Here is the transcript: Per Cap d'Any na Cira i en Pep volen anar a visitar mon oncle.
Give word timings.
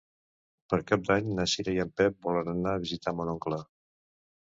Per 0.73 0.79
Cap 0.91 1.03
d'Any 1.09 1.29
na 1.41 1.47
Cira 1.53 1.77
i 1.77 1.83
en 1.85 1.93
Pep 2.01 2.19
volen 2.31 2.53
anar 2.57 2.75
a 2.79 2.83
visitar 2.89 3.19
mon 3.21 3.35
oncle. 3.39 3.65